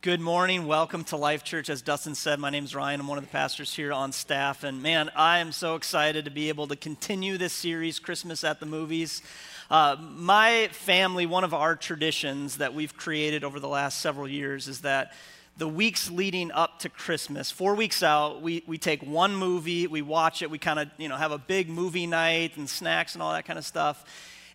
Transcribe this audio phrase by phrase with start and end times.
[0.00, 0.68] Good morning.
[0.68, 1.68] Welcome to Life Church.
[1.68, 3.00] As Dustin said, my name is Ryan.
[3.00, 4.62] I'm one of the pastors here on staff.
[4.62, 8.60] And man, I am so excited to be able to continue this series, Christmas at
[8.60, 9.22] the Movies.
[9.68, 14.68] Uh, my family, one of our traditions that we've created over the last several years
[14.68, 15.14] is that
[15.56, 20.00] the weeks leading up to Christmas, four weeks out, we, we take one movie, we
[20.00, 23.22] watch it, we kind of, you know, have a big movie night and snacks and
[23.22, 24.04] all that kind of stuff.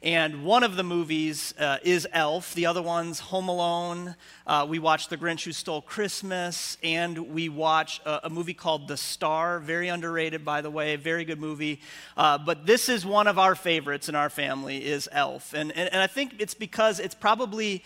[0.04, 2.54] And one of the movies uh, is Elf.
[2.56, 4.16] The other one's Home Alone.
[4.46, 6.78] Uh, we watch The Grinch Who Stole Christmas.
[6.84, 9.60] And we watch a, a, movie called The Star.
[9.60, 10.98] Very underrated, by the way.
[10.98, 11.80] Very good movie.
[12.18, 15.54] Uh, but this is one of our favorites in our family is Elf.
[15.54, 17.86] And, and, and I think it's because it's probably,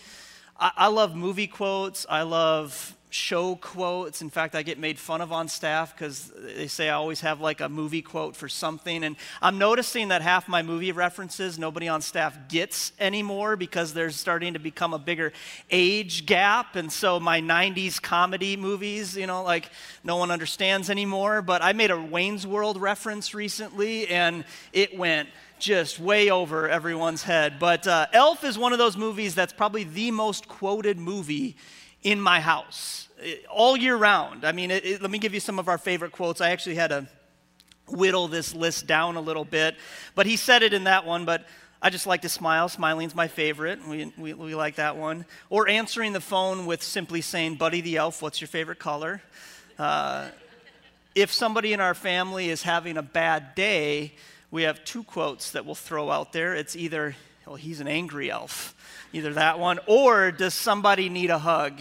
[0.58, 2.04] I, I love movie quotes.
[2.10, 4.20] I love show quotes.
[4.20, 7.40] In fact, I get made fun of on staff because they say I always have
[7.40, 9.04] like a movie quote for something.
[9.04, 14.16] And I'm noticing that half my movie references nobody on staff gets anymore because there's
[14.16, 15.32] starting to become a bigger
[15.70, 16.76] age gap.
[16.76, 19.70] And so my 90s comedy movies, you know, like
[20.04, 21.40] no one understands anymore.
[21.40, 25.28] But I made a Wayne's World reference recently and it went
[25.58, 27.58] just way over everyone's head.
[27.58, 31.56] But uh, Elf is one of those movies that's probably the most quoted movie
[32.02, 33.08] in my house
[33.50, 34.44] all year round.
[34.44, 36.40] I mean, it, it, let me give you some of our favorite quotes.
[36.40, 37.06] I actually had to
[37.88, 39.76] whittle this list down a little bit,
[40.14, 41.46] but he said it in that one, but
[41.80, 42.68] I just like to smile.
[42.68, 43.86] Smiling's my favorite.
[43.86, 45.24] We, we, we like that one.
[45.48, 49.22] Or answering the phone with simply saying, Buddy the Elf, what's your favorite color?
[49.78, 50.28] Uh,
[51.14, 54.12] if somebody in our family is having a bad day,
[54.50, 56.54] we have two quotes that we'll throw out there.
[56.54, 57.14] It's either,
[57.46, 58.74] well, he's an angry elf
[59.12, 61.80] either that one, or does somebody need a hug?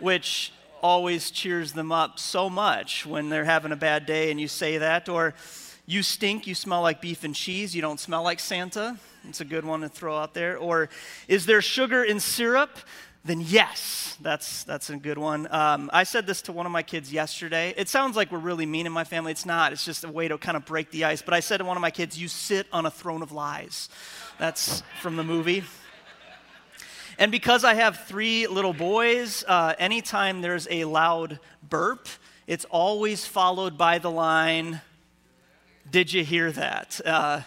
[0.00, 0.52] Which
[0.82, 4.78] always cheers them up so much when they're having a bad day and you say
[4.78, 5.08] that.
[5.08, 5.34] Or
[5.86, 8.96] you stink, you smell like beef and cheese, you don't smell like Santa.
[9.28, 10.56] It's a good one to throw out there.
[10.56, 10.88] Or
[11.26, 12.70] is there sugar in syrup?
[13.24, 15.48] Then yes, that's, that's a good one.
[15.50, 17.74] Um, I said this to one of my kids yesterday.
[17.76, 19.32] It sounds like we're really mean in my family.
[19.32, 21.20] It's not, it's just a way to kind of break the ice.
[21.20, 23.88] But I said to one of my kids, You sit on a throne of lies.
[24.38, 25.64] That's from the movie.
[27.20, 32.06] And because I have three little boys, uh, anytime there's a loud burp,
[32.46, 34.80] it's always followed by the line,
[35.90, 37.00] Did you hear that?
[37.04, 37.40] Uh,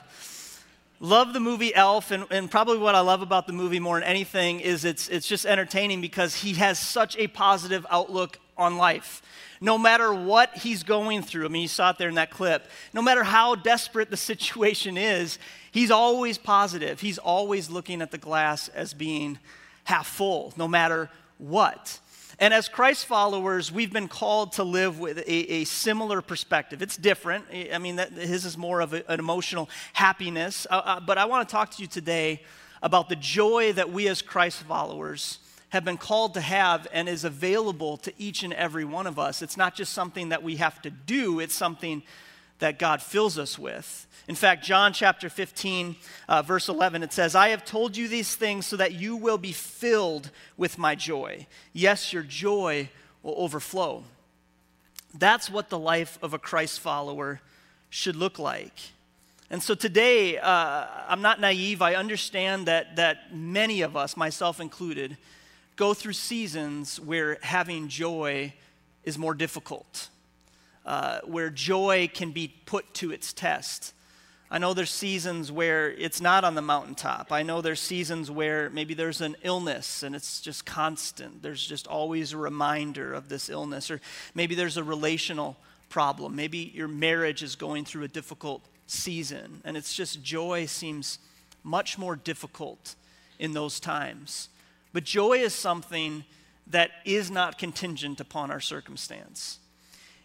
[0.99, 4.09] love the movie Elf, and, and, probably what I love about the movie more than
[4.09, 9.21] anything is it's, it's just entertaining because he has such a positive outlook on life.
[9.61, 12.67] No matter what he's going through, I mean, you saw it there in that clip,
[12.93, 15.39] no matter how desperate the situation is,
[15.71, 16.99] he's always positive.
[16.99, 19.39] He's always looking at the glass as being
[19.83, 21.99] half full, no matter what.
[22.39, 26.81] And as Christ followers, we've been called to live with a, a similar perspective.
[26.81, 27.45] It's different.
[27.71, 30.65] I mean, that, his is more of a, an emotional happiness.
[30.69, 32.41] Uh, uh, but I want to talk to you today
[32.81, 35.37] about the joy that we as Christ followers
[35.69, 39.43] have been called to have and is available to each and every one of us.
[39.43, 42.01] It's not just something that we have to do, it's something
[42.61, 44.07] that God fills us with.
[44.27, 45.95] In fact, John chapter 15,
[46.29, 49.39] uh, verse 11, it says, I have told you these things so that you will
[49.39, 51.47] be filled with my joy.
[51.73, 52.89] Yes, your joy
[53.23, 54.03] will overflow.
[55.17, 57.41] That's what the life of a Christ follower
[57.89, 58.79] should look like.
[59.49, 61.81] And so today, uh, I'm not naive.
[61.81, 65.17] I understand that, that many of us, myself included,
[65.75, 68.53] go through seasons where having joy
[69.03, 70.09] is more difficult
[70.85, 73.93] uh, where joy can be put to its test.
[74.53, 77.31] I know there's seasons where it's not on the mountaintop.
[77.31, 81.41] I know there's seasons where maybe there's an illness and it's just constant.
[81.41, 83.89] There's just always a reminder of this illness.
[83.89, 84.01] Or
[84.35, 85.55] maybe there's a relational
[85.87, 86.35] problem.
[86.35, 91.19] Maybe your marriage is going through a difficult season and it's just joy seems
[91.63, 92.95] much more difficult
[93.39, 94.49] in those times.
[94.91, 96.25] But joy is something
[96.67, 99.59] that is not contingent upon our circumstance.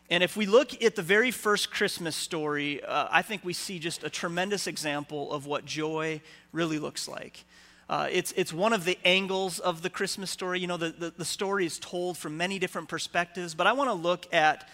[0.09, 3.79] And if we look at the very first Christmas story, uh, I think we see
[3.79, 6.21] just a tremendous example of what joy
[6.53, 7.45] really looks like.
[7.89, 10.61] Uh, it's, it's one of the angles of the Christmas story.
[10.61, 13.91] You know, the, the, the story is told from many different perspectives, but I want
[13.91, 14.69] to look at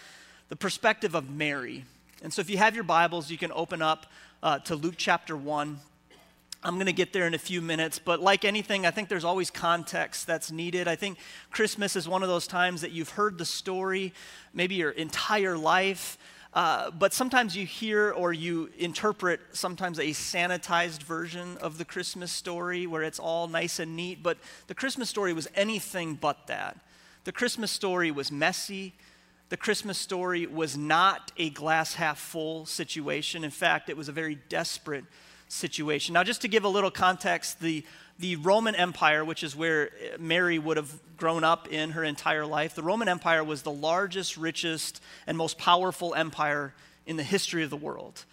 [0.49, 1.85] the perspective of Mary.
[2.21, 4.05] And so if you have your Bibles, you can open up
[4.43, 5.79] uh, to Luke chapter 1.
[6.65, 9.25] I'm going to get there in a few minutes, but like anything, I think there's
[9.25, 10.87] always context that's needed.
[10.87, 11.17] I think
[11.51, 14.13] Christmas is one of those times that you've heard the story
[14.53, 16.17] maybe your entire life,
[16.53, 22.31] uh, but sometimes you hear or you interpret sometimes a sanitized version of the Christmas
[22.31, 24.37] story where it's all nice and neat, but
[24.67, 26.77] the Christmas story was anything but that.
[27.25, 28.93] The Christmas story was messy.
[29.49, 33.43] The Christmas story was not a glass half full situation.
[33.43, 35.03] In fact, it was a very desperate
[35.53, 36.13] situation.
[36.13, 37.85] Now, just to give a little context, the,
[38.19, 42.75] the Roman Empire, which is where Mary would have grown up in her entire life,
[42.75, 46.73] the Roman Empire was the largest, richest, and most powerful empire
[47.05, 48.25] in the history of the world.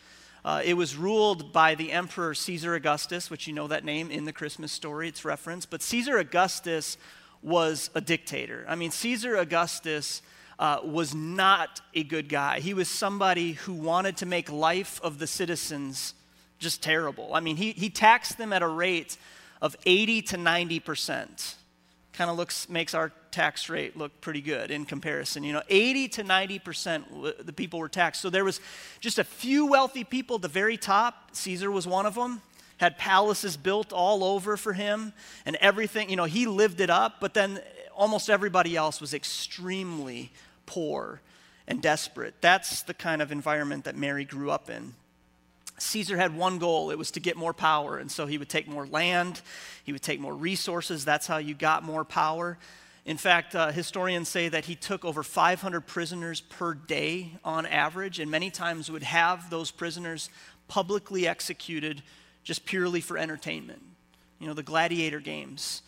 [0.44, 4.24] Uh, it was ruled by the Emperor Caesar Augustus, which you know that name in
[4.24, 5.70] the Christmas story, it's referenced.
[5.70, 6.96] But Caesar Augustus
[7.42, 8.64] was a dictator.
[8.66, 10.22] I mean, Caesar Augustus
[10.58, 12.60] uh, was not a good guy.
[12.60, 16.14] He was somebody who wanted to make life of the citizens
[16.60, 17.34] just terrible.
[17.34, 19.16] I mean, he, he taxed them at a rate
[19.60, 21.56] of 80 to 90 percent.
[22.12, 25.42] Kind of looks makes our tax rate look pretty good in comparison.
[25.42, 28.20] You know, 80 to 90 percent the people were taxed.
[28.20, 28.60] So there was
[29.00, 31.34] just a few wealthy people at the very top.
[31.34, 32.42] Caesar was one of them.
[32.76, 35.12] Had palaces built all over for him
[35.44, 36.08] and everything.
[36.08, 37.16] You know, he lived it up.
[37.20, 37.60] But then
[37.94, 40.32] almost everybody else was extremely
[40.66, 41.20] poor
[41.68, 42.34] and desperate.
[42.40, 44.94] That's the kind of environment that Mary grew up in.
[45.82, 47.98] Caesar had one goal it was to get more power.
[47.98, 49.40] And so he would take more land,
[49.84, 51.04] he would take more resources.
[51.04, 52.58] That's how you got more power.
[53.06, 58.18] In fact, uh, historians say that he took over 500 prisoners per day on average,
[58.20, 60.28] and many times would have those prisoners
[60.68, 62.02] publicly executed
[62.44, 63.82] just purely for entertainment.
[64.38, 65.82] You know, the gladiator games.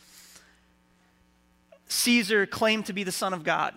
[1.88, 3.74] Caesar claimed to be the Son of God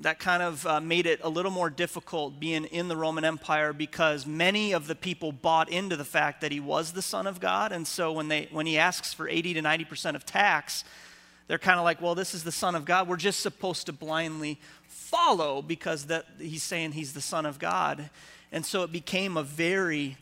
[0.00, 3.72] that kind of uh, made it a little more difficult being in the Roman Empire
[3.72, 7.38] because many of the people bought into the fact that he was the Son of
[7.38, 7.70] God.
[7.70, 10.84] And so when, they, when he asks for 80 to 90% of tax,
[11.48, 13.08] they're kind of like, well, this is the Son of God.
[13.08, 14.58] We're just supposed to blindly
[14.88, 18.08] follow because that, he's saying he's the Son of God.
[18.52, 20.16] And so it became a very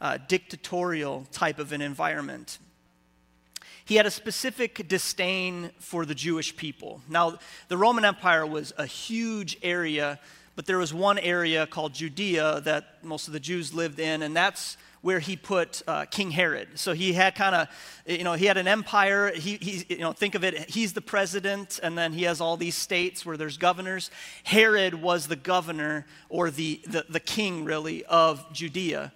[0.00, 2.58] uh, dictatorial type of an environment.
[3.86, 7.02] He had a specific disdain for the Jewish people.
[7.08, 7.38] Now,
[7.68, 10.18] the Roman Empire was a huge area,
[10.56, 14.34] but there was one area called Judea that most of the Jews lived in, and
[14.34, 16.66] that's where he put uh, King Herod.
[16.76, 17.68] So he had kind of,
[18.06, 19.30] you know, he had an empire.
[19.34, 22.56] He, he, you know, think of it, he's the president, and then he has all
[22.56, 24.10] these states where there's governors.
[24.44, 29.12] Herod was the governor, or the, the, the king, really, of Judea.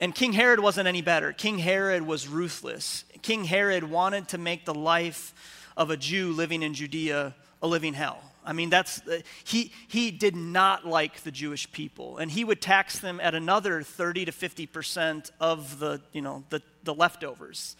[0.00, 1.32] And King Herod wasn't any better.
[1.32, 3.04] King Herod was ruthless.
[3.24, 5.32] King Herod wanted to make the life
[5.78, 8.20] of a Jew living in Judea a living hell.
[8.44, 12.60] I mean, that's, uh, he, he did not like the Jewish people, and he would
[12.60, 17.76] tax them at another 30 to 50% of the, you know, the, the leftovers.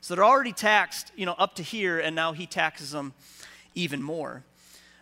[0.00, 3.12] So they're already taxed, you know, up to here, and now he taxes them
[3.74, 4.44] even more.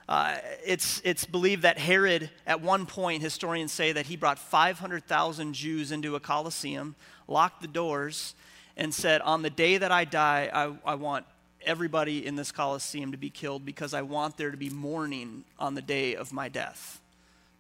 [0.09, 5.53] Uh, it's, it's believed that Herod, at one point, historians say that he brought 500,000
[5.53, 6.97] Jews into a Colosseum,
[7.29, 8.35] locked the doors,
[8.77, 11.27] and said, On the day that I die, I, I want
[11.63, 15.75] everybody in this Colosseum to be killed because I want there to be mourning on
[15.75, 17.01] the day of my death.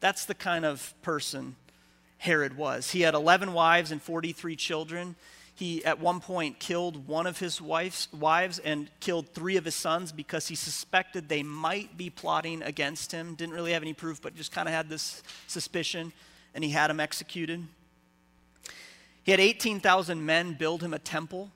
[0.00, 1.56] That's the kind of person
[2.18, 2.90] Herod was.
[2.90, 5.16] He had 11 wives and 43 children.
[5.54, 9.74] He, at one point, killed one of his wife's, wives and killed three of his
[9.74, 13.34] sons because he suspected they might be plotting against him.
[13.34, 16.12] Didn't really have any proof, but just kind of had this suspicion,
[16.54, 17.64] and he had them executed.
[19.24, 21.50] He had 18,000 men build him a temple.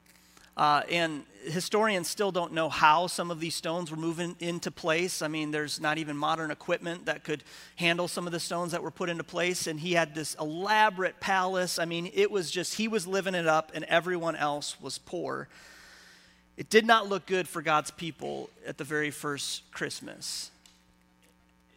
[0.57, 5.23] Uh, and historians still don't know how some of these stones were moving into place.
[5.23, 7.45] I mean, there's not even modern equipment that could
[7.77, 9.67] handle some of the stones that were put into place.
[9.67, 11.79] And he had this elaborate palace.
[11.79, 15.47] I mean, it was just, he was living it up, and everyone else was poor.
[16.57, 20.51] It did not look good for God's people at the very first Christmas.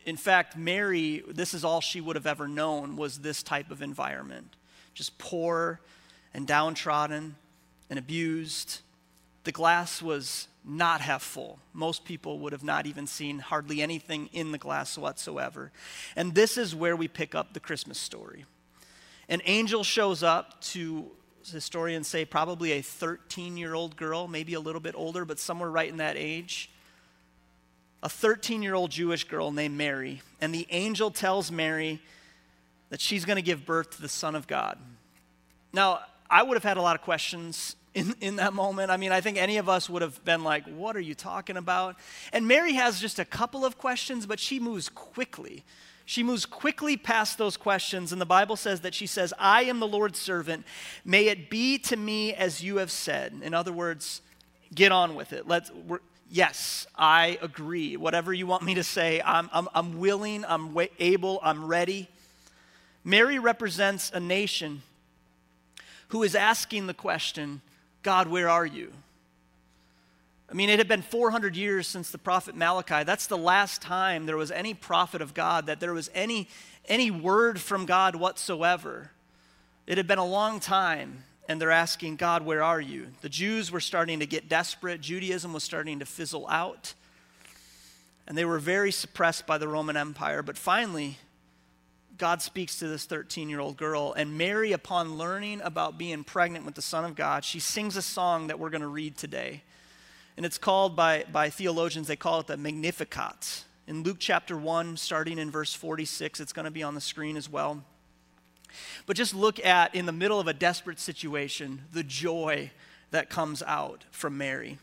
[0.07, 3.83] In fact, Mary, this is all she would have ever known, was this type of
[3.83, 4.55] environment.
[4.93, 5.79] Just poor
[6.33, 7.35] and downtrodden
[7.89, 8.79] and abused.
[9.43, 11.59] The glass was not half full.
[11.73, 15.71] Most people would have not even seen hardly anything in the glass whatsoever.
[16.15, 18.45] And this is where we pick up the Christmas story.
[19.27, 21.09] An angel shows up to,
[21.51, 25.71] historians say, probably a 13 year old girl, maybe a little bit older, but somewhere
[25.71, 26.69] right in that age.
[28.03, 30.21] A 13 year old Jewish girl named Mary.
[30.39, 32.01] And the angel tells Mary
[32.91, 34.77] that she's going to give birth to the Son of God.
[35.73, 38.91] Now, I would have had a lot of questions in, in that moment.
[38.91, 41.57] I mean, I think any of us would have been like, What are you talking
[41.57, 41.95] about?
[42.31, 45.63] And Mary has just a couple of questions, but she moves quickly.
[46.05, 49.79] She moves quickly past those questions, and the Bible says that she says, I am
[49.79, 50.65] the Lord's servant.
[51.05, 53.39] May it be to me as you have said.
[53.41, 54.21] In other words,
[54.75, 55.47] get on with it.
[55.47, 55.71] Let's,
[56.29, 57.95] yes, I agree.
[57.95, 62.09] Whatever you want me to say, I'm, I'm, I'm willing, I'm able, I'm ready.
[63.03, 64.83] Mary represents a nation
[66.09, 67.61] who is asking the question,
[68.03, 68.91] God, where are you?
[70.49, 73.05] I mean, it had been 400 years since the prophet Malachi.
[73.05, 76.49] That's the last time there was any prophet of God, that there was any,
[76.89, 79.11] any word from God whatsoever.
[79.87, 81.23] It had been a long time.
[81.49, 83.07] and they're asking, God, where are you?
[83.21, 86.93] The Jews were starting to get desperate, Judaism was starting to fizzle out,
[88.27, 90.43] and they were very suppressed by the Roman Empire.
[90.43, 91.17] But finally,
[92.21, 96.65] God speaks to this 13 year old girl, and Mary, upon learning about being pregnant
[96.65, 99.63] with the Son of God, she sings a song that we're going to read today.
[100.37, 103.63] And it's called by, by theologians, they call it the Magnificat.
[103.87, 107.35] In Luke chapter 1, starting in verse 46, it's going to be on the screen
[107.35, 107.83] as well.
[109.07, 112.69] But just look at, in the middle of a desperate situation, the joy
[113.09, 114.77] that comes out from Mary.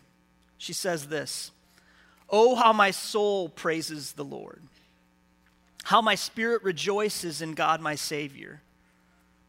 [0.59, 1.53] She says this
[2.29, 4.61] Oh, how my soul praises the Lord,
[5.89, 8.61] how my spirit rejoices in God my Savior.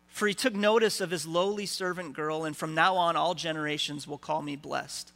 [0.07, 4.07] For he took notice of his lowly servant girl, and from now on all generations
[4.07, 5.11] will call me blessed.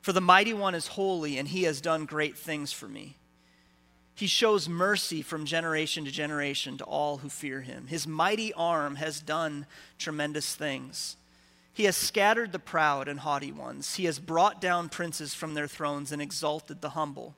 [0.00, 3.14] For the mighty one is holy, and he has done great things for me.
[4.16, 7.86] He shows mercy from generation to generation to all who fear him.
[7.86, 9.66] His mighty arm has done
[9.98, 11.14] tremendous things.
[11.72, 13.94] He has scattered the proud and haughty ones.
[13.94, 17.36] He has brought down princes from their thrones and exalted the humble.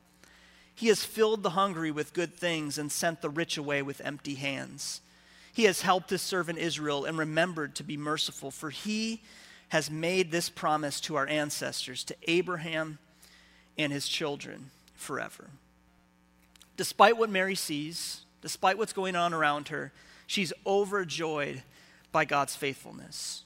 [0.74, 4.34] He has filled the hungry with good things and sent the rich away with empty
[4.34, 5.00] hands.
[5.52, 9.22] He has helped his servant Israel and remembered to be merciful, for he
[9.68, 12.98] has made this promise to our ancestors, to Abraham
[13.76, 15.50] and his children forever
[16.76, 19.92] despite what Mary sees, despite what's going on around her,
[20.26, 21.62] she's overjoyed
[22.10, 23.44] by God's faithfulness.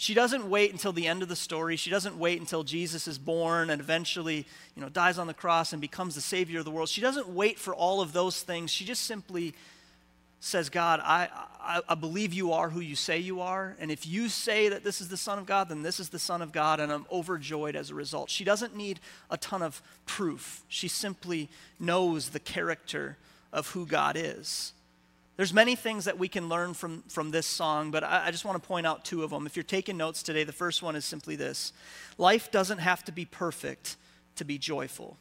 [0.00, 1.76] She doesn't wait until the end of the story.
[1.76, 5.74] She doesn't wait until Jesus is born and eventually, you know, dies on the cross
[5.74, 6.88] and becomes the savior of the world.
[6.88, 8.70] She doesn't wait for all of those things.
[8.70, 9.52] She just simply
[10.40, 11.28] says, God, I,
[11.60, 13.76] I, I, believe you are who you say you are.
[13.78, 16.18] And if you say that this is the Son of God, then this is the
[16.18, 18.30] Son of God, and I'm overjoyed as a result.
[18.30, 20.62] She doesn't need a ton of proof.
[20.68, 23.18] She simply knows the character
[23.52, 24.72] of who God is.
[25.36, 28.44] There's many things that we can learn from, from this song, but I, I just
[28.44, 29.46] want to point out two of them.
[29.46, 31.72] If you're taking notes today, the first one is simply this
[32.18, 33.96] Life doesn't have to be perfect
[34.36, 35.16] to be joyful.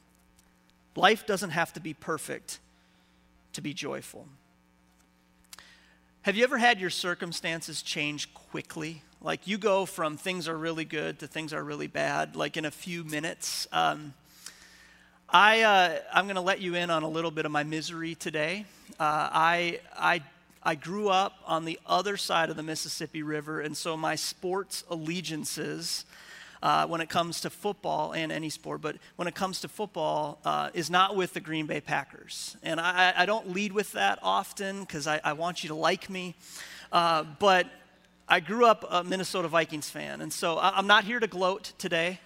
[0.95, 2.59] Life doesn't have to be perfect
[3.53, 4.27] to be joyful.
[6.23, 9.03] Have you ever had your circumstances change quickly?
[9.21, 12.65] Like you go from things are really good to things are really bad, like in
[12.65, 13.67] a few minutes.
[13.71, 14.13] Um,
[15.31, 18.15] I, uh, I'm going to let you in on a little bit of my misery
[18.15, 18.65] today.
[18.99, 20.23] Uh, I, I,
[20.63, 24.83] I grew up on the other side of the Mississippi River, and so my sports
[24.89, 26.05] allegiances
[26.63, 30.39] uh, when it comes to football and any sport, but when it comes to football,
[30.45, 32.57] uh, is not with the Green Bay Packers.
[32.63, 36.09] And I, I don't lead with that often because I, I, want you to like
[36.09, 36.35] me.
[36.91, 37.67] Uh, but
[38.27, 42.19] I grew up a Minnesota Vikings fan, and so I'm not here to gloat today.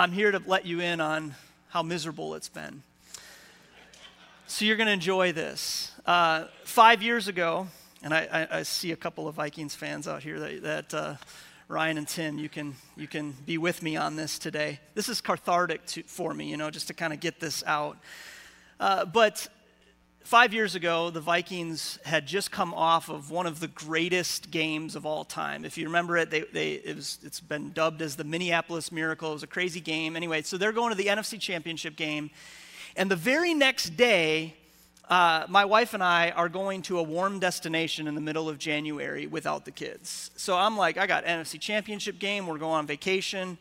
[0.00, 1.34] I'm here to let you in on
[1.68, 2.82] how miserable it's been.
[4.46, 5.92] So you're going to enjoy this.
[6.06, 7.66] Uh, five years ago,
[8.02, 11.14] and I, I, I, see a couple of Vikings fans out here that, that uh,
[11.68, 14.80] Ryan and Tim, you can, you can be with me on this today.
[14.94, 17.98] This is cathartic to, for me, you know, just to kind of get this out.
[18.80, 19.48] Uh, but
[20.22, 24.96] five years ago, the Vikings had just come off of one of the greatest games
[24.96, 25.64] of all time.
[25.64, 29.30] If you remember it, they, they, it it's been dubbed as the Minneapolis Miracle.
[29.30, 30.16] It was a crazy game.
[30.16, 32.30] Anyway, so they're going to the NFC Championship game.
[32.96, 34.54] And the very next day,
[35.08, 38.58] uh, my wife and I are going to a warm destination in the middle of
[38.58, 40.30] January without the kids.
[40.36, 42.46] So I'm like, I got NFC Championship game.
[42.46, 43.58] We're going on vacation.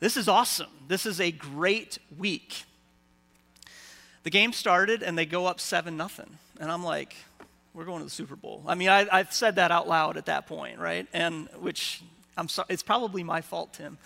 [0.00, 0.68] This is awesome.
[0.88, 2.64] This is a great week.
[4.22, 7.16] The game started and they go up 7 nothing, And I'm like,
[7.74, 8.62] we're going to the Super Bowl.
[8.66, 11.06] I mean, I, I said that out loud at that point, right?
[11.12, 12.02] And which
[12.36, 13.98] I'm sorry, it's probably my fault, Tim.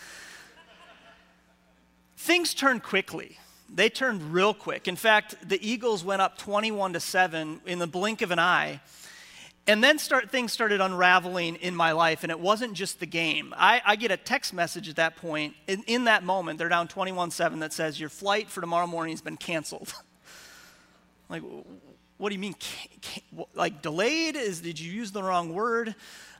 [2.16, 3.38] Things turned quickly
[3.72, 4.88] they turned real quick.
[4.88, 8.80] In fact, the Eagles went up 21 to 7 in the blink of an eye.
[9.68, 13.52] And then start, things started unraveling in my life, and it wasn't just the game.
[13.56, 15.54] I, I get a text message at that point.
[15.66, 19.12] In, in that moment, they're down 21 7 that says, Your flight for tomorrow morning
[19.12, 19.92] has been canceled.
[21.28, 21.42] like,
[22.18, 22.54] what do you mean,
[23.54, 24.36] like delayed?
[24.36, 25.94] Is did you use the wrong word?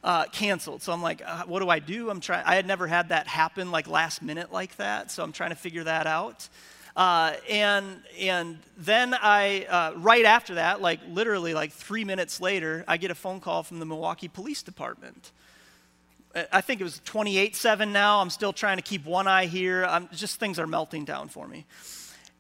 [0.05, 0.83] Uh, canceled.
[0.83, 2.11] So I'm like, uh, what do I do?
[2.11, 2.45] I'm trying.
[2.47, 5.57] I had never had that happen like last minute like that, so I'm trying to
[5.57, 6.49] figure that out.
[6.97, 12.85] Uh, and, and then I, uh, right after that, like literally like three minutes later,
[12.89, 15.31] I get a phone call from the Milwaukee Police Department.
[16.53, 18.21] I think it was 28 7 now.
[18.21, 19.85] I'm still trying to keep one eye here.
[19.85, 21.67] I'm, just things are melting down for me.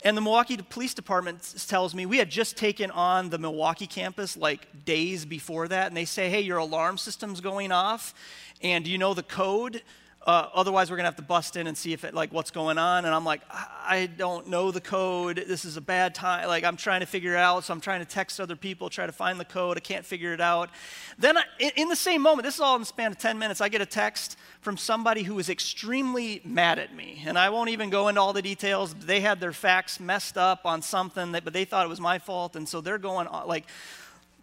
[0.05, 4.37] And the Milwaukee Police Department tells me we had just taken on the Milwaukee campus
[4.37, 5.89] like days before that.
[5.89, 8.15] And they say, hey, your alarm system's going off.
[8.63, 9.83] And do you know the code?
[10.27, 12.79] Uh, otherwise we're gonna have to bust in and see if it like what's going
[12.79, 13.05] on.
[13.05, 15.45] And i'm like i don't know the code.
[15.47, 16.49] This is a bad time.
[16.49, 17.65] Like i'm trying to figure it out.
[17.65, 19.77] So i'm trying to text other people try to find the code.
[19.77, 20.71] I can't figure it out.
[21.17, 23.39] Then I, in, in the same moment this is all in the span of 10
[23.39, 27.23] minutes i get a text from somebody who is extremely mad at me.
[27.25, 28.95] And i won't even go into all the details.
[28.95, 32.19] They had their facts messed up on something that, but they thought it was my
[32.19, 32.57] fault.
[32.57, 33.67] And so they're going uh, like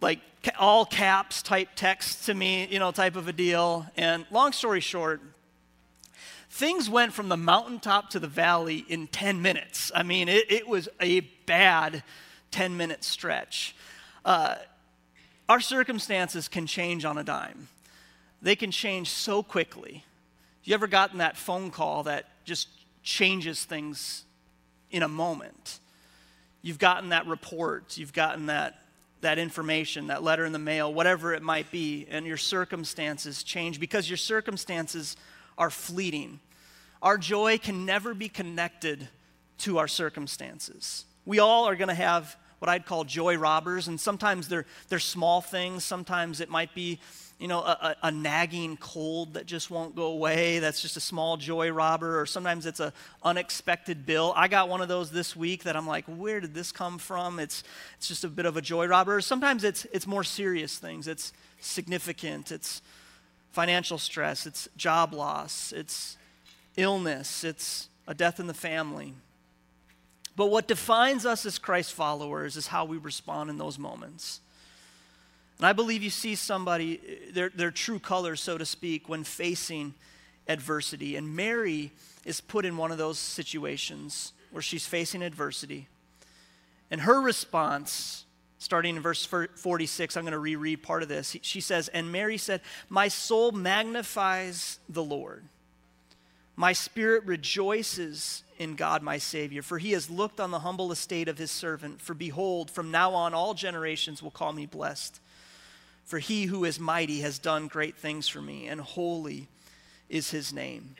[0.00, 0.20] like
[0.58, 3.86] all caps type text to me, you know, type of a deal.
[3.96, 5.20] And long story short,
[6.54, 9.90] things went from the mountaintop to the valley in 10 minutes.
[9.92, 12.04] I mean, it, it was a bad
[12.52, 13.74] 10 minute stretch.
[14.24, 14.54] Uh,
[15.48, 17.66] our circumstances can change on a dime,
[18.40, 20.04] they can change so quickly.
[20.62, 22.68] You ever gotten that phone call that just
[23.02, 24.24] changes things
[24.90, 25.80] in a moment?
[26.62, 28.80] You've gotten that report, you've gotten that
[29.22, 33.80] that information, that letter in the mail, whatever it might be, and your circumstances change
[33.80, 35.16] because your circumstances
[35.58, 36.40] are fleeting.
[37.02, 39.08] Our joy can never be connected
[39.58, 41.04] to our circumstances.
[41.26, 44.98] We all are going to have what I'd call joy robbers, and sometimes they're, they're
[44.98, 45.84] small things.
[45.84, 46.98] Sometimes it might be,
[47.38, 50.60] you know, a, a, nagging cold that just won't go away.
[50.60, 52.92] That's just a small joy robber, or sometimes it's an
[53.22, 54.32] unexpected bill.
[54.34, 57.38] I got one of those this week that I'm like, where did this come from?
[57.38, 57.64] It's,
[57.98, 59.20] it's just a bit of a joy robber.
[59.20, 61.06] Sometimes it's, it's more serious things.
[61.06, 62.50] It's significant.
[62.50, 62.80] It's
[63.54, 64.46] financial stress.
[64.46, 65.72] It's job loss.
[65.72, 66.16] It's
[66.76, 69.14] illness, it's a death in the family.
[70.36, 74.40] But what defines us as Christ followers is how we respond in those moments.
[75.58, 77.00] And I believe you see somebody,
[77.32, 79.94] their, their true colors, so to speak, when facing
[80.48, 81.14] adversity.
[81.14, 81.92] And Mary
[82.24, 85.86] is put in one of those situations where she's facing adversity.
[86.90, 88.23] And her response,
[88.64, 91.36] starting in verse 46, I'm going to reread part of this.
[91.42, 95.44] She says, And Mary said, My soul magnifies the Lord
[96.56, 101.28] my spirit rejoices in God my Savior, for he has looked on the humble estate
[101.28, 102.00] of his servant.
[102.00, 105.20] For behold, from now on all generations will call me blessed.
[106.04, 109.48] For he who is mighty has done great things for me, and holy
[110.08, 110.94] is his name.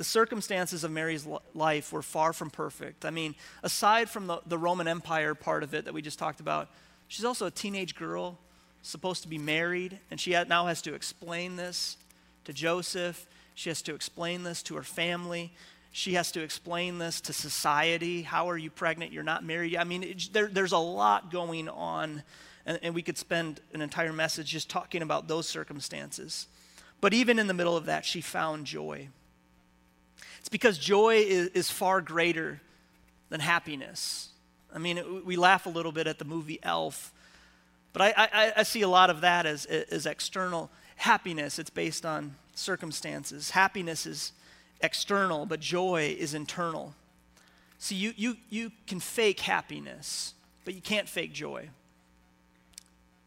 [0.00, 3.04] The circumstances of Mary's life were far from perfect.
[3.04, 6.40] I mean, aside from the, the Roman Empire part of it that we just talked
[6.40, 6.70] about,
[7.06, 8.38] she's also a teenage girl,
[8.80, 11.98] supposed to be married, and she now has to explain this
[12.44, 13.26] to Joseph
[13.60, 15.52] she has to explain this to her family.
[15.92, 18.22] She has to explain this to society.
[18.22, 19.12] How are you pregnant?
[19.12, 19.76] You're not married.
[19.76, 22.22] I mean, it, there, there's a lot going on,
[22.64, 26.46] and, and we could spend an entire message just talking about those circumstances.
[27.02, 29.08] But even in the middle of that, she found joy.
[30.40, 32.60] It's because joy is, is far greater
[33.28, 34.30] than happiness.
[34.74, 37.12] I mean, it, we laugh a little bit at the movie Elf,
[37.92, 41.58] but I, I, I see a lot of that as, as external happiness.
[41.58, 43.50] It's based on circumstances.
[43.50, 44.32] Happiness is
[44.80, 46.94] external, but joy is internal.
[47.78, 51.68] See, you, you, you can fake happiness, but you can't fake joy.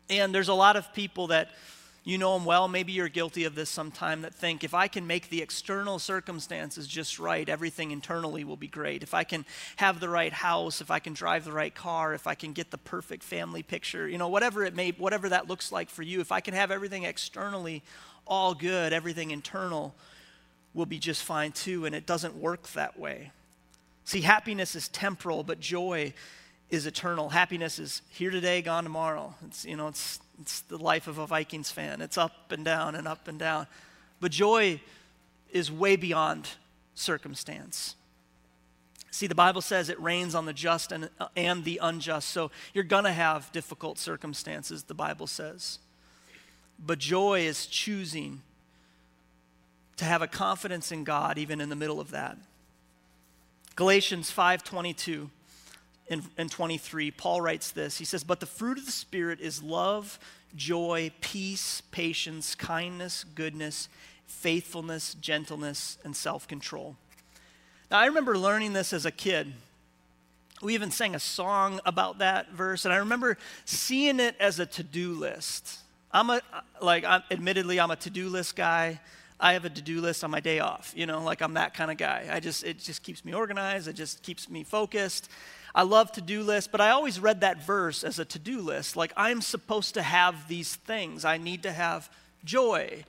[0.09, 1.49] And there's a lot of people that
[2.05, 5.07] you know them well, maybe you're guilty of this sometime, that think if I can
[5.07, 9.03] make the external circumstances just right, everything internally will be great.
[9.03, 9.45] If I can
[9.77, 12.71] have the right house, if I can drive the right car, if I can get
[12.71, 16.19] the perfect family picture, you know, whatever it may, whatever that looks like for you,
[16.19, 17.83] if I can have everything externally
[18.27, 19.95] all good, everything internal
[20.73, 23.31] will be just fine too, and it doesn't work that way.
[24.05, 26.13] See, happiness is temporal, but joy
[26.69, 27.29] is eternal.
[27.29, 29.35] Happiness is here today, gone tomorrow.
[29.45, 32.01] It's, you know, it's, it's the life of a Vikings fan.
[32.01, 33.67] It's up and down and up and down.
[34.19, 34.81] But joy
[35.51, 36.47] is way beyond
[36.95, 37.95] circumstance.
[39.11, 42.29] See, the Bible says it rains on the just and, uh, and the unjust.
[42.29, 45.77] So you're going to have difficult circumstances, the Bible says.
[46.83, 48.41] But joy is choosing
[49.97, 52.37] to have a confidence in God even in the middle of that.
[53.75, 55.29] Galatians 5:22
[56.09, 57.97] and 23, Paul writes this.
[57.97, 60.19] He says, But the fruit of the Spirit is love,
[60.55, 63.89] joy, peace, patience, kindness, goodness,
[64.25, 66.95] faithfulness, gentleness, and self control.
[67.89, 69.53] Now, I remember learning this as a kid.
[70.61, 74.65] We even sang a song about that verse, and I remember seeing it as a
[74.65, 75.79] to do list.
[76.11, 76.41] I'm a,
[76.81, 78.99] like, I'm, admittedly, I'm a to do list guy.
[79.39, 81.73] I have a to do list on my day off, you know, like I'm that
[81.73, 82.29] kind of guy.
[82.31, 85.29] I just, it just keeps me organized, it just keeps me focused.
[85.75, 88.61] I love to do lists, but I always read that verse as a to do
[88.61, 88.95] list.
[88.95, 91.25] Like, I'm supposed to have these things.
[91.25, 92.11] I need to have
[92.45, 93.03] joy.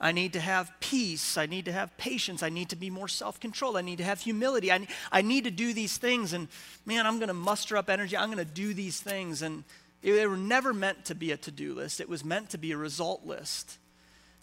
[0.00, 1.36] I need to have peace.
[1.36, 2.42] I need to have patience.
[2.42, 3.76] I need to be more self controlled.
[3.76, 4.70] I need to have humility.
[4.70, 6.32] I, I need to do these things.
[6.32, 6.48] And
[6.86, 8.16] man, I'm going to muster up energy.
[8.16, 9.42] I'm going to do these things.
[9.42, 9.64] And
[10.02, 12.72] they were never meant to be a to do list, it was meant to be
[12.72, 13.78] a result list.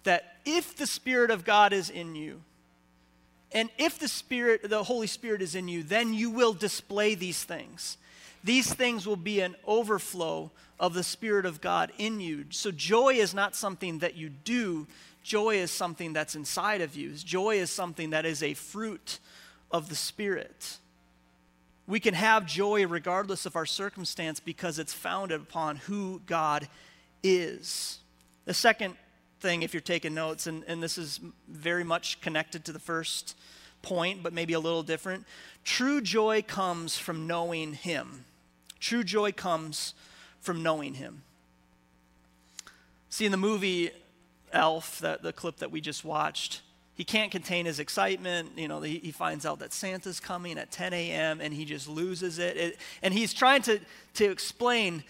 [0.03, 2.41] that if the Spirit of God is in you,
[3.53, 7.43] and if the Spirit, the Holy Spirit is in you, then you will display these
[7.43, 7.97] things.
[8.43, 12.45] These things will be an overflow of the Spirit of God in you.
[12.49, 14.87] So joy is not something that you do,
[15.23, 17.11] joy is something that's inside of you.
[17.11, 19.19] Joy is something that is a fruit
[19.69, 20.77] of the Spirit.
[21.87, 26.67] We can have joy regardless of our circumstance because it's founded upon who God
[27.21, 27.99] is.
[28.45, 28.95] The second
[29.41, 33.35] thing, if you're taking notes, and, and this is very much connected to the first
[33.81, 35.25] point, but maybe a little different.
[35.63, 38.25] True joy comes from knowing Him.
[38.79, 39.93] True joy comes
[40.39, 41.23] from knowing Him.
[43.09, 43.91] See, in the movie
[44.53, 46.61] Elf, that, the clip that we just watched,
[46.93, 48.51] he can't contain his excitement.
[48.57, 51.41] You know, he, he finds out that Santa's coming at 10 a.m.
[51.41, 52.57] and he just loses it.
[52.57, 53.79] it and he's trying to,
[54.15, 55.03] to explain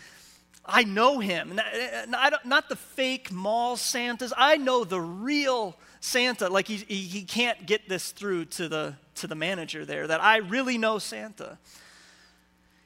[0.66, 1.60] I know him.
[2.08, 4.32] Not, the fake mall Santas.
[4.38, 6.50] I know the real Santa.
[6.50, 10.38] Like he, he, can't get this through to the, to the manager there that I
[10.38, 11.58] really know Santa.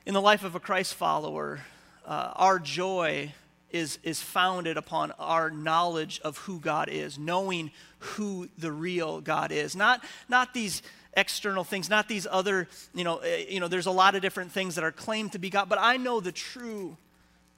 [0.05, 1.61] In the life of a Christ follower,
[2.05, 3.33] uh, our joy
[3.71, 9.51] is, is founded upon our knowledge of who God is, knowing who the real God
[9.51, 9.75] is.
[9.75, 10.81] Not, not these
[11.13, 14.51] external things, not these other, you know, uh, you know, there's a lot of different
[14.51, 16.97] things that are claimed to be God, but I know the true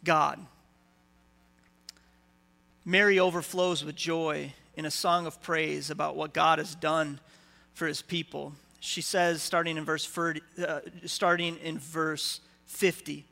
[0.03, 0.45] God.
[2.86, 7.19] Mary overflows with joy in a song of praise about what God has done
[7.73, 8.53] for his people.
[8.79, 13.25] She says, starting in verse, 30, uh, starting in verse 50,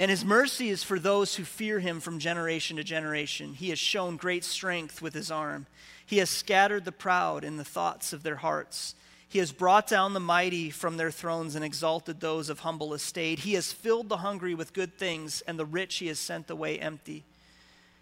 [0.00, 3.52] and his mercy is for those who fear him from generation to generation.
[3.52, 5.66] He has shown great strength with his arm.
[6.06, 8.94] He has scattered the proud in the thoughts of their hearts.
[9.30, 13.38] He has brought down the mighty from their thrones and exalted those of humble estate.
[13.38, 16.80] He has filled the hungry with good things, and the rich he has sent away
[16.80, 17.22] empty.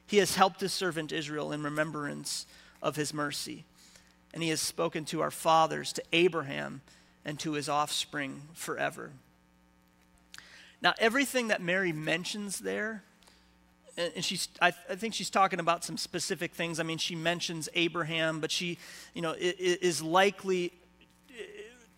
[0.07, 2.47] He has helped his servant Israel in remembrance
[2.83, 3.67] of his mercy.
[4.33, 6.81] And he has spoken to our fathers, to Abraham,
[7.27, 9.11] and to his offspring forever.
[10.81, 13.03] Now, everything that Mary mentions there,
[13.99, 17.69] and she's I, I, think she's talking about some specific things i mean she mentions
[17.75, 18.79] abraham but she
[19.13, 20.73] you know is likely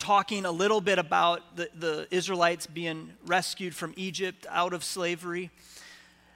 [0.01, 5.51] talking a little bit about the, the Israelites being rescued from Egypt out of slavery.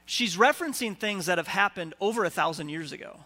[0.06, 3.18] She's referencing things that have happened over a thousand years ago.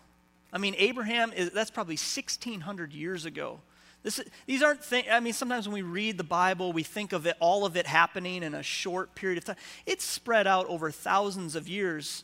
[0.53, 3.61] I mean, Abraham, is, that's probably 1,600 years ago.
[4.05, 7.27] This, these aren't things, I mean, sometimes when we read the Bible, we think of
[7.27, 9.57] it, all of it happening in a short period of time.
[9.87, 12.23] It's spread out over thousands of years.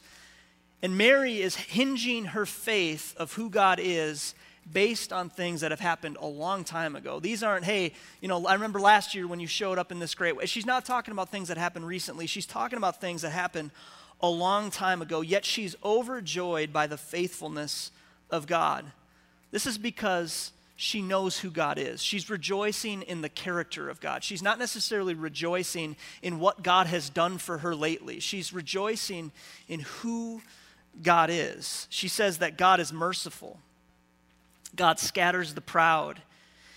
[0.82, 4.34] And Mary is hinging her faith of who God is
[4.72, 7.20] based on things that have happened a long time ago.
[7.20, 10.14] These aren't, hey, you know, I remember last year when you showed up in this
[10.14, 10.46] great way.
[10.46, 12.26] She's not talking about things that happened recently.
[12.26, 13.70] She's talking about things that happened
[14.20, 17.90] a long time ago, yet she's overjoyed by the faithfulness
[18.30, 18.86] of God.
[19.50, 22.02] This is because she knows who God is.
[22.02, 24.24] She's rejoicing in the character of God.
[24.24, 28.18] She's not necessarily rejoicing in what God has done for her lately.
[28.18, 29.30] She's rejoicing
[29.68, 30.42] in who
[31.02, 31.86] God is.
[31.90, 33.60] She says that God is merciful.
[34.76, 36.22] God scatters the proud.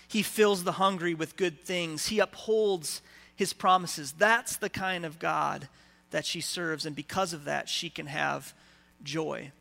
[0.06, 2.08] He fills the hungry with good things.
[2.08, 3.02] He upholds
[3.34, 4.12] his promises.
[4.12, 5.68] That's the kind of God
[6.10, 8.54] that she serves, and because of that, she can have
[9.02, 9.52] joy.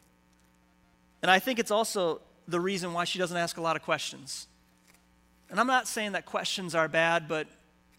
[1.21, 4.47] And I think it's also the reason why she doesn't ask a lot of questions.
[5.49, 7.47] And I'm not saying that questions are bad, but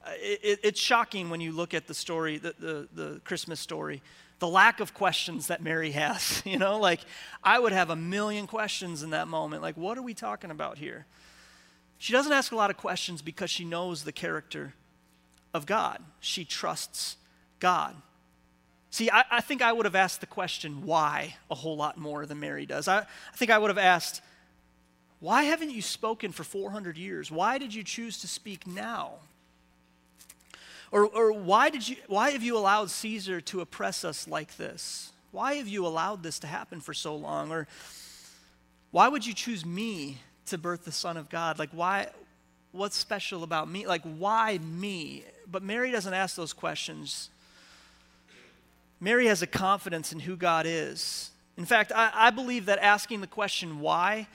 [0.05, 3.61] uh, it, it, it's shocking when you look at the story, the, the, the Christmas
[3.61, 4.03] story,
[4.39, 6.43] the lack of questions that Mary has.
[6.49, 7.01] You know, like
[7.43, 9.63] I would have a million questions in that moment.
[9.63, 11.07] Like, what are we talking about here?
[11.99, 14.73] She doesn't ask a lot of questions because she knows the character
[15.53, 16.03] of God.
[16.21, 17.17] She trusts
[17.59, 17.97] God.
[18.91, 22.25] See, I, I, think I would have asked the question why a whole lot more
[22.25, 22.89] than Mary does.
[22.89, 24.23] I, I think I would have asked,
[25.21, 27.31] why haven't you spoken for 400 years?
[27.31, 29.15] Why did you choose to speak now?
[30.91, 35.13] Or, or why, did you, why have you allowed Caesar to oppress us like this?
[35.31, 37.53] Why have you allowed this to happen for so long?
[37.53, 37.67] Or
[38.91, 41.59] why would you choose me to birth the Son of God?
[41.59, 42.09] Like, why?
[42.73, 43.87] What's special about me?
[43.87, 45.25] Like, why me?
[45.51, 47.31] But Mary doesn't ask those questions.
[49.01, 51.31] Mary has a confidence in who God is.
[51.57, 54.27] In fact, I, I believe that asking the question why,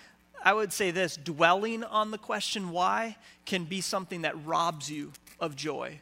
[0.44, 5.14] I would say this dwelling on the question why can be something that robs you
[5.40, 6.00] of joy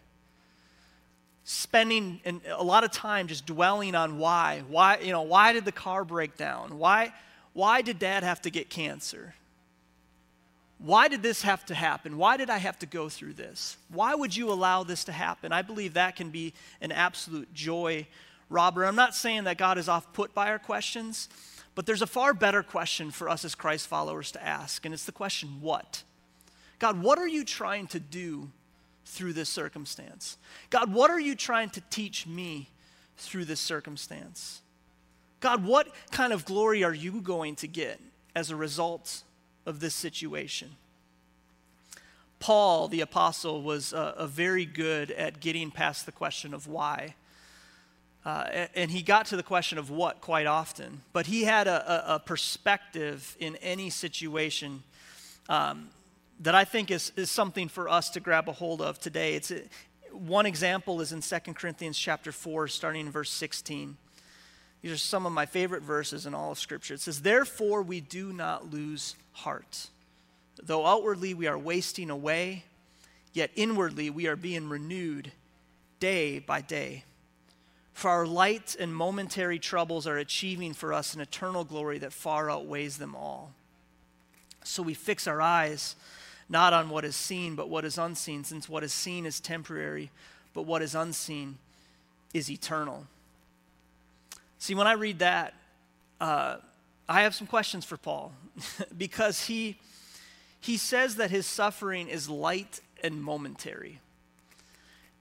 [1.43, 4.63] spending a lot of time just dwelling on why.
[4.67, 6.77] Why, you know, why did the car break down?
[6.77, 7.13] Why,
[7.53, 9.33] why did dad have to get cancer?
[10.77, 12.17] Why did this have to happen?
[12.17, 13.77] Why did I have to go through this?
[13.89, 15.51] Why would you allow this to happen?
[15.51, 18.07] I believe that can be an absolute joy
[18.49, 18.83] robber.
[18.85, 21.29] I'm not saying that God is off put by our questions,
[21.75, 25.05] But there's a far better question for us as Christ followers to ask, and it's
[25.05, 26.03] the question, what?
[26.79, 28.49] God, what are you trying to do
[29.11, 30.37] through this circumstance?
[30.69, 32.69] God, what are you trying to teach me
[33.17, 34.61] through this circumstance?
[35.41, 37.99] God, what kind of glory are you going to get
[38.35, 39.23] as a result
[39.65, 40.69] of this situation?
[42.39, 47.15] Paul, the apostle, was uh, a very good at getting past the question of why.
[48.23, 51.01] Uh, and he got to the question of what quite often.
[51.11, 54.83] But he had a, a, perspective in any situation
[55.49, 55.89] um,
[56.41, 59.35] that I think is, is something for us to grab a hold of today.
[59.35, 59.61] It's a,
[60.11, 63.95] one example is in 2 Corinthians chapter 4, starting in verse 16.
[64.81, 66.95] These are some of my favorite verses in all of Scripture.
[66.95, 69.87] It says, Therefore we do not lose heart.
[70.61, 72.65] Though outwardly we are wasting away,
[73.33, 75.31] yet inwardly we are being renewed
[75.99, 77.03] day by day.
[77.93, 82.49] For our light and momentary troubles are achieving for us an eternal glory that far
[82.49, 83.51] outweighs them all.
[84.63, 85.95] So we fix our eyes
[86.51, 90.11] not on what is seen, but what is unseen, since what is seen is temporary,
[90.53, 91.57] but what is unseen
[92.33, 93.07] is eternal.
[94.59, 95.53] See, when I read that,
[96.19, 96.57] uh,
[97.09, 98.33] I have some questions for Paul
[98.97, 99.77] because he
[100.59, 103.99] he says that his suffering is light and momentary.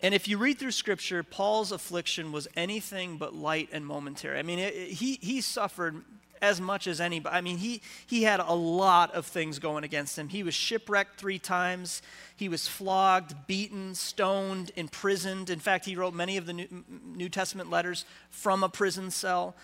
[0.02, 4.38] And if you read through scripture, Paul's affliction was anything but light and momentary.
[4.38, 6.02] I mean, it, it, he, he suffered
[6.42, 7.36] as much as anybody.
[7.36, 10.28] I mean, he, he had a lot of things going against him.
[10.28, 12.02] He was shipwrecked three times,
[12.36, 15.50] he was flogged, beaten, stoned, imprisoned.
[15.50, 16.68] In fact, he wrote many of the New,
[17.04, 19.54] New Testament letters from a prison cell.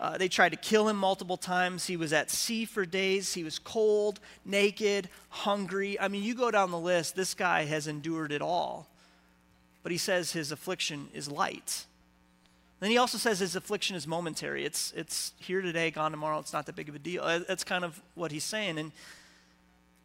[0.00, 1.86] Uh, they tried to kill him multiple times.
[1.86, 3.34] He was at sea for days.
[3.34, 5.98] He was cold, naked, hungry.
[6.00, 8.88] I mean, you go down the list, this guy has endured it all.
[9.82, 11.86] But he says his affliction is light.
[12.80, 14.64] Then he also says his affliction is momentary.
[14.64, 16.38] It's, it's here today, gone tomorrow.
[16.38, 17.22] It's not that big of a deal.
[17.22, 18.78] Uh, that's kind of what he's saying.
[18.78, 18.92] And,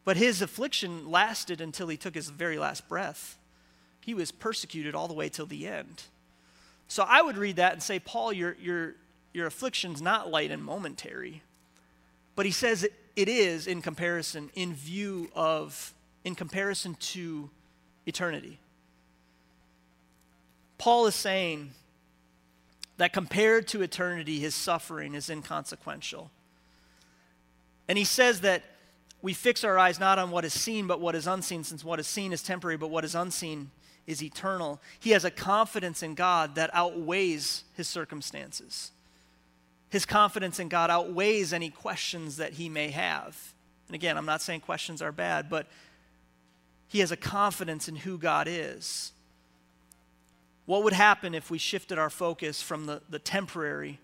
[0.05, 3.38] but his affliction lasted until he took his very last breath.
[4.01, 6.03] He was persecuted all the way till the end.
[6.88, 8.95] So I would read that and say, Paul, you're, you're,
[9.34, 11.43] your affliction's not light and momentary.
[12.36, 17.49] But he says it, it is in comparison, in view of, in comparison to
[18.05, 18.60] eternity.
[20.77, 21.71] Paul is saying
[22.99, 26.29] that compared to eternity, his suffering is inconsequential.
[27.88, 28.63] And he says that
[29.21, 32.01] we fix our eyes not on what is seen, but what is unseen, since what
[32.01, 33.71] is seen is temporary, but what is unseen
[34.05, 34.81] is eternal.
[34.99, 38.91] He has a confidence in God that outweighs his circumstances.
[39.89, 43.53] His confidence in God outweighs any questions that he may have.
[43.88, 45.67] And again, I'm not saying questions are bad, but
[46.89, 49.13] he has a confidence in who God is.
[50.69, 53.97] What would happen if we shifted our focus from the, the temporary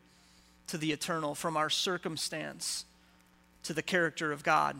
[0.65, 2.85] to the eternal, from our circumstance
[3.61, 4.75] to the character of God?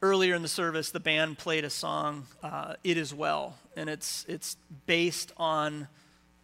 [0.00, 4.24] Earlier in the service, the band played a song, uh, It Is Well, and it's,
[4.26, 5.88] it's based on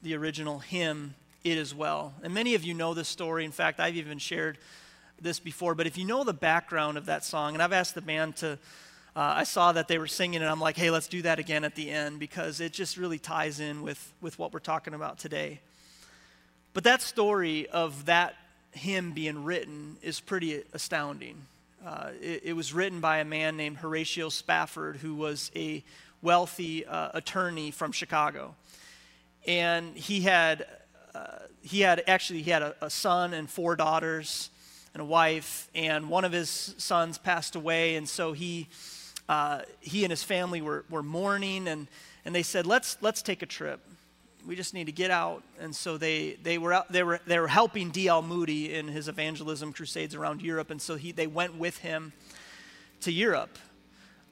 [0.02, 2.12] the original hymn It Is Well.
[2.22, 3.46] And many of you know this story.
[3.46, 4.58] In fact, I've even shared
[5.18, 5.74] this before.
[5.74, 8.58] But if you know the background of that song, and I've asked the band to,
[9.14, 11.64] uh, I saw that they were singing, and I'm like, hey, let's do that again
[11.64, 15.18] at the end because it just really ties in with, with what we're talking about
[15.18, 15.60] today.
[16.72, 18.34] But that story of that
[18.70, 21.42] hymn being written is pretty astounding.
[21.84, 25.84] Uh, it, it, was written by a man named Horatio Spafford, who was a
[26.22, 28.54] wealthy uh, attorney from Chicago.
[29.46, 30.66] And he had
[31.14, 31.26] uh,
[31.60, 34.48] he had actually he had a, a, son and four daughters
[34.94, 38.68] and a wife, and one of his sons passed away, and so he
[39.32, 41.88] uh, he and his family were, were mourning, and
[42.26, 43.80] and they said let's let's take a trip.
[44.46, 47.38] We just need to get out, and so they they were out, they were they
[47.38, 48.20] were helping D.L.
[48.20, 52.12] Moody in his evangelism crusades around Europe, and so he they went with him
[53.00, 53.58] to Europe.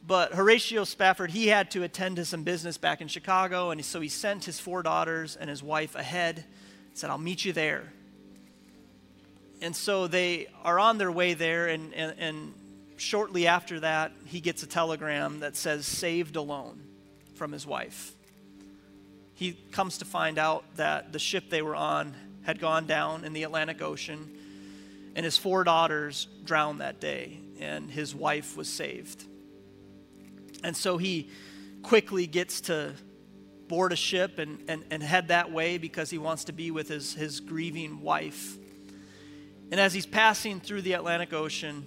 [0.06, 4.00] But Horatio Spafford, he had to attend to some business back in Chicago, and so
[4.00, 6.44] he sent his four daughters and his wife ahead
[6.92, 7.92] said, I'll meet you there.
[9.62, 12.54] And so they are on their way there, and, and, and
[13.00, 16.80] shortly after that, he gets a telegram that says, saved alone
[17.34, 18.12] from his wife.
[19.34, 23.32] He comes to find out that the ship they were on had gone down in
[23.32, 24.30] the Atlantic Ocean,
[25.16, 29.24] and his four daughters drowned that day, and his wife was saved.
[30.62, 31.30] And so he
[31.82, 32.92] quickly gets to
[33.66, 36.88] board a ship and, and, and head that way because he wants to be with
[36.88, 38.56] his, his grieving wife.
[39.70, 41.86] And as he's passing through the Atlantic Ocean,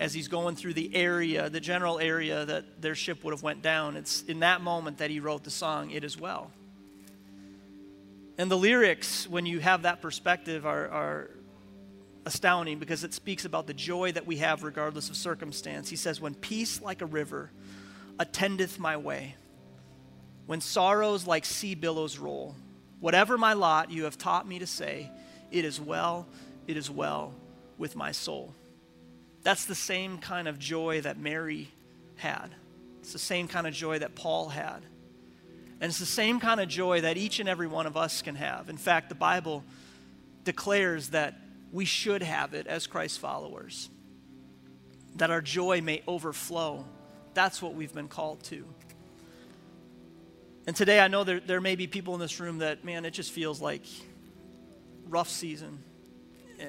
[0.00, 3.60] as he's going through the area, the general area that their ship would have went
[3.60, 6.50] down, it's in that moment that he wrote the song, It Is Well.
[8.38, 11.30] And the lyrics, when you have that perspective, are, are
[12.24, 15.90] astounding because it speaks about the joy that we have regardless of circumstance.
[15.90, 17.50] He says, When peace like a river
[18.18, 19.36] attendeth my way,
[20.46, 22.56] when sorrows like sea billows roll,
[23.00, 25.10] whatever my lot, you have taught me to say,
[25.50, 26.26] It is well,
[26.66, 27.34] it is well
[27.76, 28.54] with my soul.
[29.42, 31.68] That's the same kind of joy that Mary
[32.16, 32.54] had.
[33.00, 34.82] It's the same kind of joy that Paul had.
[35.80, 38.34] And it's the same kind of joy that each and every one of us can
[38.34, 38.68] have.
[38.68, 39.64] In fact, the Bible
[40.44, 41.38] declares that
[41.72, 43.88] we should have it as Christ followers,
[45.16, 46.84] that our joy may overflow.
[47.32, 48.66] That's what we've been called to.
[50.66, 53.12] And today, I know there, there may be people in this room that, man, it
[53.12, 53.84] just feels like
[55.08, 55.82] rough season.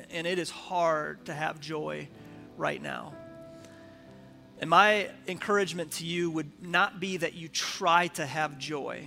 [0.10, 2.08] And it is hard to have joy
[2.62, 3.14] right now.
[4.60, 9.04] And my encouragement to you would not be that you try to have joy,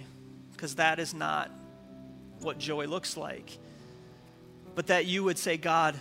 [0.52, 1.50] because that is not
[2.40, 3.58] what joy looks like
[4.74, 5.94] but that you would say, God,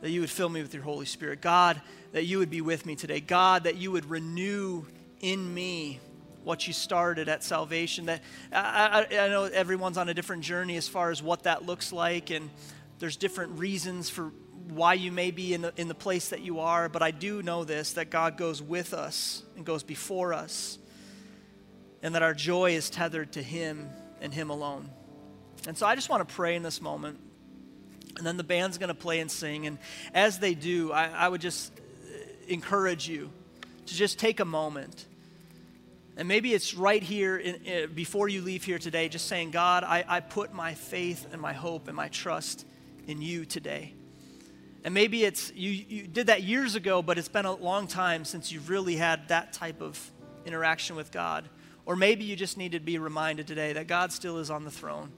[0.00, 1.40] that you would fill me with your Holy Spirit.
[1.40, 1.80] God,
[2.12, 3.20] that you would be with me today.
[3.20, 4.84] God, that you would renew
[5.20, 6.00] in me
[6.42, 8.06] what you started at salvation.
[8.06, 8.22] That
[8.52, 11.92] I, I, I, know everyone's on a different journey as far as what that looks
[11.92, 12.50] like, and
[12.98, 14.32] there's different reasons for
[14.70, 16.88] why you may be in the, in the place that you are.
[16.88, 20.78] But I do know this that God goes with us and goes before us,
[22.02, 24.90] and that our joy is tethered to Him and Him alone.
[25.66, 27.20] And so I just want to pray in this moment
[28.16, 29.66] and then the band's going to play and sing.
[29.66, 29.78] And
[30.14, 32.12] as they do, I, I would just uh,
[32.48, 33.30] encourage you
[33.86, 35.06] to just take a moment.
[36.16, 39.84] And maybe it's right here in, in, before you leave here today, just saying, God,
[39.84, 42.66] I, I put my faith and my hope and my trust
[43.06, 43.94] in you today.
[44.82, 48.24] And maybe it's you, you did that years ago, but it's been a long time
[48.24, 49.98] since you've really had that type of
[50.46, 51.48] interaction with God.
[51.84, 54.70] Or maybe you just need to be reminded today that God still is on the
[54.70, 55.12] throne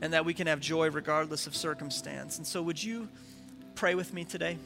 [0.00, 2.38] and that we can have joy regardless of circumstance.
[2.38, 3.08] And so, would you
[3.74, 4.58] pray with me today?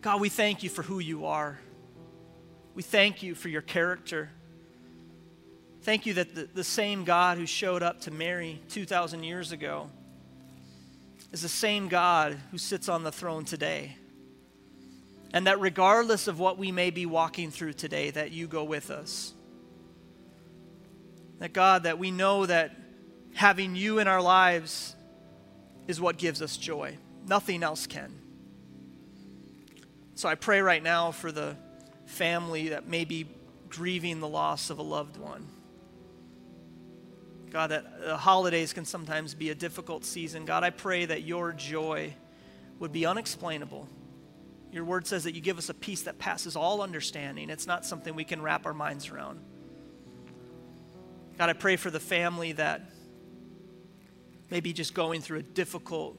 [0.00, 1.58] God, we thank you for who you are.
[2.74, 4.30] We thank you for your character.
[5.82, 9.88] Thank you that the, the same God who showed up to Mary 2,000 years ago
[11.36, 13.94] is the same God who sits on the throne today.
[15.34, 18.90] And that regardless of what we may be walking through today, that you go with
[18.90, 19.34] us.
[21.40, 22.74] That God, that we know that
[23.34, 24.96] having you in our lives
[25.86, 26.96] is what gives us joy.
[27.26, 28.14] Nothing else can.
[30.14, 31.54] So I pray right now for the
[32.06, 33.26] family that may be
[33.68, 35.46] grieving the loss of a loved one.
[37.50, 40.44] God, that the holidays can sometimes be a difficult season.
[40.44, 42.14] God, I pray that your joy
[42.78, 43.88] would be unexplainable.
[44.72, 47.48] Your word says that you give us a peace that passes all understanding.
[47.48, 49.40] It's not something we can wrap our minds around.
[51.38, 52.82] God, I pray for the family that
[54.50, 56.18] may be just going through a difficult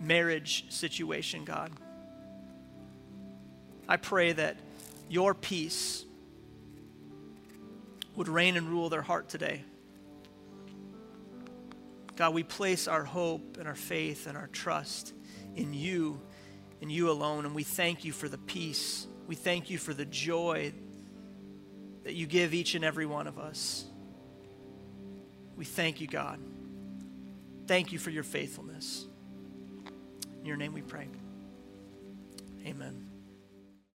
[0.00, 1.72] marriage situation, God.
[3.88, 4.56] I pray that
[5.08, 6.04] your peace
[8.16, 9.62] would reign and rule their heart today.
[12.16, 15.12] God, we place our hope and our faith and our trust
[15.54, 16.20] in you
[16.80, 19.06] and you alone, and we thank you for the peace.
[19.26, 20.72] We thank you for the joy
[22.04, 23.84] that you give each and every one of us.
[25.56, 26.38] We thank you, God.
[27.66, 29.06] Thank you for your faithfulness.
[30.38, 31.08] In your name we pray.
[32.64, 33.05] Amen.